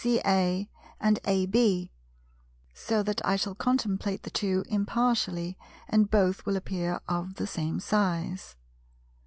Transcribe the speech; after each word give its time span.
CA 0.03 0.67
and 0.99 1.19
AB), 1.25 1.91
so 2.73 3.03
that 3.03 3.23
I 3.23 3.35
shall 3.35 3.53
contemplate 3.53 4.23
the 4.23 4.31
two 4.31 4.63
impartially, 4.67 5.59
and 5.87 6.09
both 6.09 6.43
will 6.43 6.55
appear 6.55 6.99
of 7.07 7.35
the 7.35 7.45
same 7.45 7.79
size. 7.79 8.55